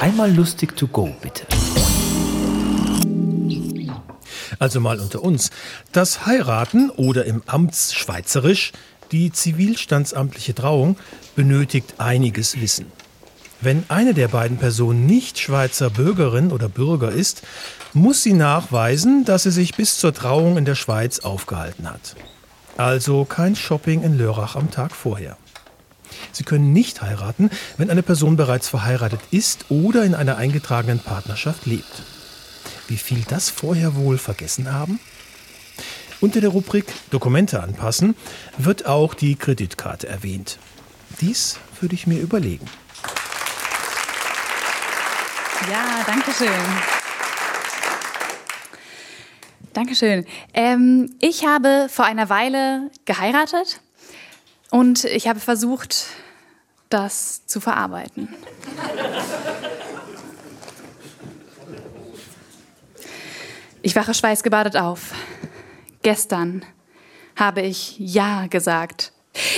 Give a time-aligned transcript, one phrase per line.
[0.00, 1.46] Einmal lustig to go, bitte.
[4.58, 5.50] Also mal unter uns.
[5.92, 8.72] Das Heiraten oder im Amtsschweizerisch
[9.10, 10.96] die zivilstandsamtliche Trauung
[11.34, 12.86] benötigt einiges Wissen.
[13.60, 17.42] Wenn eine der beiden Personen nicht Schweizer Bürgerin oder Bürger ist,
[17.94, 22.16] muss sie nachweisen, dass sie sich bis zur Trauung in der Schweiz aufgehalten hat.
[22.76, 25.38] Also kein Shopping in Lörrach am Tag vorher.
[26.36, 27.48] Sie können nicht heiraten,
[27.78, 32.02] wenn eine Person bereits verheiratet ist oder in einer eingetragenen Partnerschaft lebt.
[32.88, 35.00] Wie viel das vorher wohl vergessen haben?
[36.20, 38.14] Unter der Rubrik Dokumente anpassen
[38.58, 40.58] wird auch die Kreditkarte erwähnt.
[41.22, 42.66] Dies würde ich mir überlegen.
[45.70, 46.48] Ja, danke schön.
[49.72, 50.26] Dankeschön.
[50.52, 53.80] Ähm, ich habe vor einer Weile geheiratet
[54.70, 56.08] und ich habe versucht,
[56.88, 58.28] das zu verarbeiten.
[63.82, 65.12] Ich wache schweißgebadet auf.
[66.02, 66.64] Gestern
[67.36, 69.12] habe ich Ja gesagt.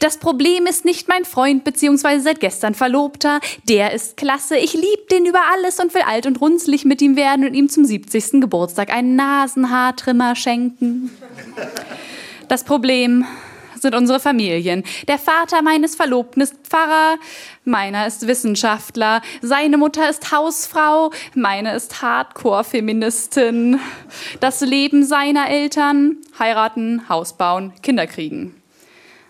[0.00, 2.18] Das Problem ist nicht mein Freund bzw.
[2.18, 3.40] seit gestern Verlobter.
[3.68, 4.56] Der ist klasse.
[4.56, 7.68] Ich liebe den über alles und will alt und runzlig mit ihm werden und ihm
[7.68, 8.40] zum 70.
[8.40, 11.10] Geburtstag einen Nasenhaartrimmer schenken.
[12.48, 13.24] Das Problem
[13.82, 14.84] sind unsere Familien.
[15.08, 17.18] Der Vater meines Verlobten ist Pfarrer,
[17.64, 23.80] meiner ist Wissenschaftler, seine Mutter ist Hausfrau, meine ist Hardcore-Feministin.
[24.40, 28.61] Das Leben seiner Eltern, heiraten, Haus bauen, Kinder kriegen.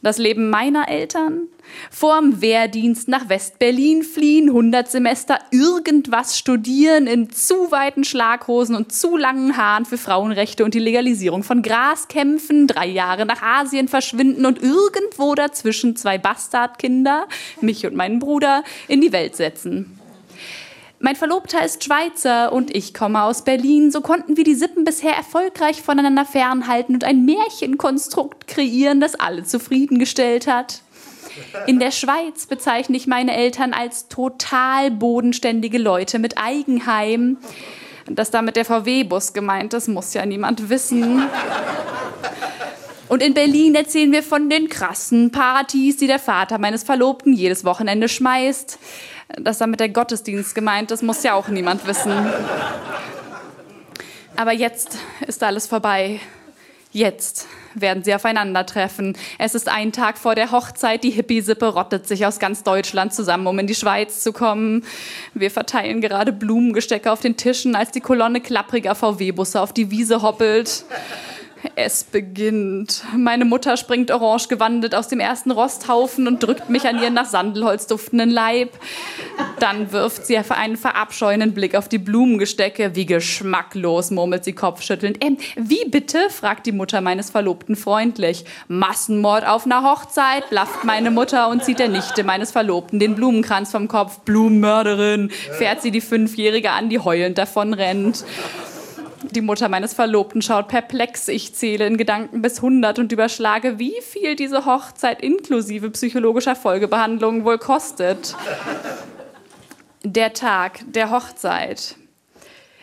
[0.00, 1.48] Das Leben meiner Eltern,
[1.90, 9.16] vorm Wehrdienst nach West-Berlin fliehen, 100 Semester irgendwas studieren in zu weiten Schlaghosen und zu
[9.16, 14.46] langen Haaren für Frauenrechte und die Legalisierung von Gras kämpfen, drei Jahre nach Asien verschwinden
[14.46, 17.26] und irgendwo dazwischen zwei Bastardkinder,
[17.60, 19.97] mich und meinen Bruder, in die Welt setzen.
[21.00, 23.92] Mein Verlobter ist Schweizer und ich komme aus Berlin.
[23.92, 29.44] So konnten wir die Sippen bisher erfolgreich voneinander fernhalten und ein Märchenkonstrukt kreieren, das alle
[29.44, 30.80] zufriedengestellt hat.
[31.68, 37.36] In der Schweiz bezeichne ich meine Eltern als total bodenständige Leute mit Eigenheim.
[38.06, 41.22] Dass damit der VW-Bus gemeint ist, muss ja niemand wissen.
[43.08, 47.64] Und in Berlin erzählen wir von den krassen Partys, die der Vater meines Verlobten jedes
[47.64, 48.78] Wochenende schmeißt.
[49.36, 52.12] Dass damit der Gottesdienst gemeint ist, muss ja auch niemand wissen.
[54.36, 54.96] Aber jetzt
[55.26, 56.20] ist alles vorbei.
[56.90, 59.16] Jetzt werden sie aufeinandertreffen.
[59.38, 61.04] Es ist ein Tag vor der Hochzeit.
[61.04, 64.84] Die Hippie-Sippe rottet sich aus ganz Deutschland zusammen, um in die Schweiz zu kommen.
[65.34, 70.22] Wir verteilen gerade Blumengestecke auf den Tischen, als die Kolonne klappriger VW-Busse auf die Wiese
[70.22, 70.84] hoppelt.
[71.74, 73.04] Es beginnt.
[73.16, 77.26] Meine Mutter springt orange gewandet aus dem ersten Rosthaufen und drückt mich an ihren nach
[77.26, 78.70] Sandelholz duftenden Leib.
[79.58, 82.94] Dann wirft sie einen verabscheuenden Blick auf die Blumengestecke.
[82.94, 85.24] Wie geschmacklos, murmelt sie kopfschüttelnd.
[85.24, 86.30] Ähm, wie bitte?
[86.30, 88.44] fragt die Mutter meines Verlobten freundlich.
[88.68, 93.70] Massenmord auf einer Hochzeit, blafft meine Mutter und zieht der Nichte meines Verlobten den Blumenkranz
[93.70, 94.20] vom Kopf.
[94.20, 98.24] Blumenmörderin, fährt sie die Fünfjährige an, die heulend davon rennt.
[99.30, 101.28] Die Mutter meines Verlobten schaut perplex.
[101.28, 107.44] Ich zähle in Gedanken bis 100 und überschlage, wie viel diese Hochzeit inklusive psychologischer Folgebehandlungen
[107.44, 108.34] wohl kostet.
[110.02, 111.96] Der Tag der Hochzeit.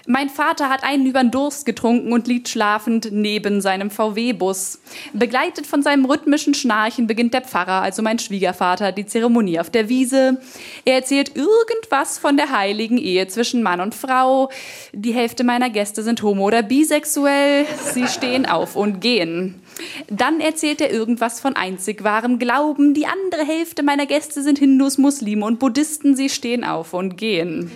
[0.08, 4.80] Mein Vater hat einen über den Durst getrunken und liegt schlafend neben seinem VW-Bus.
[5.14, 9.90] Begleitet von seinem rhythmischen Schnarchen beginnt der Pfarrer, also mein Schwiegervater, die Zeremonie auf der
[9.90, 10.40] Wiese.
[10.86, 14.52] Er erzählt irgendwas von der heiligen Ehe zwischen Mann und Frau.
[14.94, 17.66] Die Hälfte meiner Gäste sind homo- oder bisexuell.
[17.94, 19.62] Sie stehen auf und gehen.
[20.08, 22.94] Dann erzählt er irgendwas von einzig wahrem Glauben.
[22.94, 26.16] Die andere Hälfte meiner Gäste sind Hindus, Muslime und Buddhisten.
[26.16, 27.72] Sie stehen auf und gehen.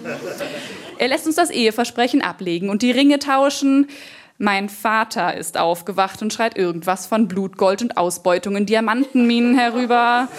[0.99, 3.87] Er lässt uns das Eheversprechen ablegen und die Ringe tauschen.
[4.41, 10.29] Mein Vater ist aufgewacht und schreit irgendwas von Blut, Gold und Ausbeutung in Diamantenminen herüber.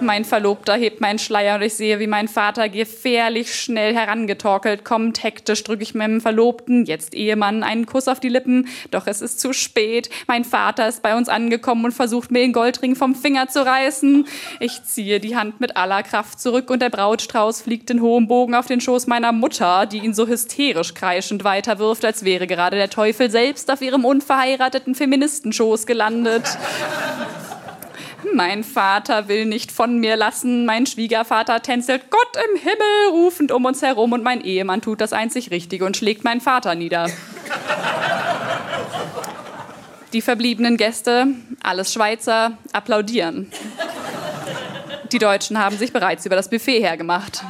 [0.00, 5.22] Mein Verlobter hebt meinen Schleier und ich sehe, wie mein Vater gefährlich schnell herangetorkelt kommt.
[5.22, 8.66] Hektisch drücke ich meinem Verlobten, jetzt Ehemann, einen Kuss auf die Lippen.
[8.92, 10.08] Doch es ist zu spät.
[10.26, 14.26] Mein Vater ist bei uns angekommen und versucht mir den Goldring vom Finger zu reißen.
[14.60, 18.54] Ich ziehe die Hand mit aller Kraft zurück und der Brautstrauß fliegt in hohem Bogen
[18.54, 22.88] auf den Schoß meiner Mutter, die ihn so hysterisch kreischend weiterwirft, als wäre gerade der
[22.88, 26.44] Teufel selbst selbst auf ihrem unverheirateten Feministenschoß gelandet.
[28.32, 33.64] Mein Vater will nicht von mir lassen, mein Schwiegervater tänzelt Gott im Himmel rufend um
[33.64, 37.08] uns herum und mein Ehemann tut das einzig Richtige und schlägt meinen Vater nieder.
[40.12, 41.26] Die verbliebenen Gäste,
[41.60, 43.50] alles Schweizer, applaudieren.
[45.10, 47.42] Die Deutschen haben sich bereits über das Buffet hergemacht.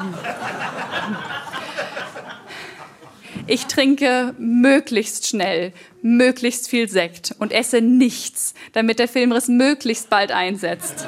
[3.51, 10.31] Ich trinke möglichst schnell, möglichst viel Sekt und esse nichts, damit der Filmriss möglichst bald
[10.31, 11.05] einsetzt.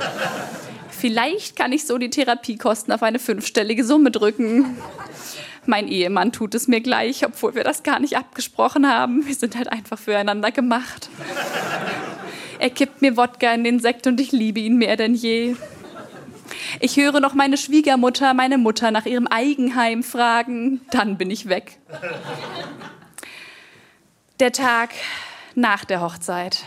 [0.91, 4.77] Vielleicht kann ich so die Therapiekosten auf eine fünfstellige Summe drücken.
[5.67, 9.25] Mein Ehemann tut es mir gleich, obwohl wir das gar nicht abgesprochen haben.
[9.25, 11.11] Wir sind halt einfach füreinander gemacht.
[12.59, 15.55] Er kippt mir Wodka in den Sekt und ich liebe ihn mehr denn je.
[16.80, 20.80] Ich höre noch meine Schwiegermutter, meine Mutter nach ihrem Eigenheim fragen.
[20.90, 21.78] Dann bin ich weg.
[24.40, 24.90] Der Tag
[25.54, 26.64] nach der Hochzeit.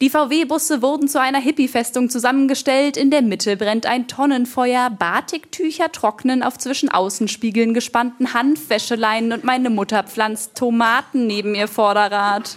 [0.00, 2.96] Die VW-Busse wurden zu einer Hippie-Festung zusammengestellt.
[2.96, 4.90] In der Mitte brennt ein Tonnenfeuer.
[4.90, 12.56] Batiktücher trocknen auf zwischen Außenspiegeln gespannten Hanfwäscheleinen und meine Mutter pflanzt Tomaten neben ihr Vorderrad.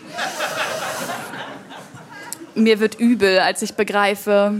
[2.55, 4.55] Mir wird übel, als ich begreife,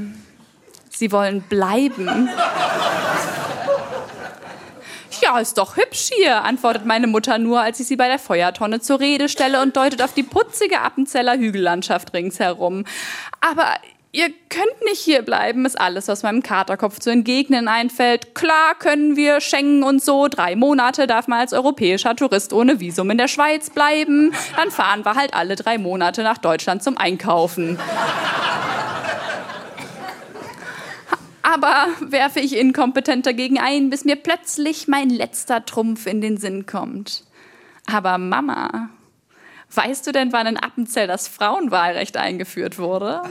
[0.97, 2.29] sie wollen bleiben.
[5.21, 8.81] Ja, ist doch hübsch hier, antwortet meine Mutter nur, als ich sie bei der Feuertonne
[8.81, 12.85] zur Rede stelle und deutet auf die putzige Appenzeller Hügellandschaft ringsherum.
[13.41, 13.75] Aber
[14.11, 18.35] ihr könnt nicht hier bleiben, ist alles, was meinem Katerkopf zu entgegnen einfällt.
[18.35, 20.27] Klar können wir Schengen und so.
[20.27, 24.33] Drei Monate darf man als europäischer Tourist ohne Visum in der Schweiz bleiben.
[24.57, 27.79] Dann fahren wir halt alle drei Monate nach Deutschland zum Einkaufen.
[31.55, 36.65] Aber werfe ich inkompetent dagegen ein, bis mir plötzlich mein letzter Trumpf in den Sinn
[36.65, 37.23] kommt.
[37.85, 38.89] Aber Mama,
[39.73, 43.21] weißt du denn, wann in Appenzell das Frauenwahlrecht eingeführt wurde?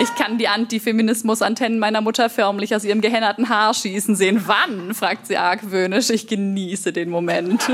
[0.00, 4.42] Ich kann die Antifeminismus-Antennen meiner Mutter förmlich aus ihrem gehennerten Haar schießen sehen.
[4.46, 4.94] Wann?
[4.94, 6.08] fragt sie argwöhnisch.
[6.08, 7.68] Ich genieße den Moment.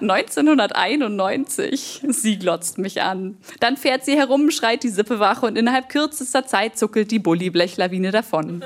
[0.00, 2.02] 1991.
[2.08, 3.36] Sie glotzt mich an.
[3.60, 8.64] Dann fährt sie herum, schreit die Sippewache und innerhalb kürzester Zeit zuckelt die Bullyblechlawine davon.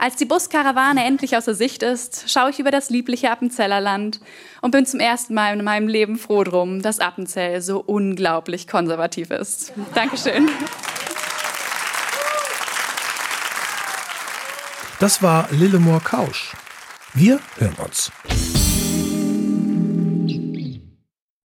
[0.00, 4.20] Als die Buskarawane endlich außer Sicht ist, schaue ich über das liebliche Appenzellerland
[4.60, 9.32] und bin zum ersten Mal in meinem Leben froh drum, dass Appenzell so unglaublich konservativ
[9.32, 9.72] ist.
[9.94, 10.48] Dankeschön.
[15.00, 16.54] Das war Lillemor Kausch.
[17.14, 18.12] Wir hören uns.